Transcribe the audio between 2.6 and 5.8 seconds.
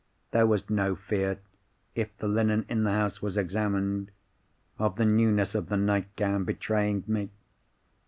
in the house was examined) of the newness of the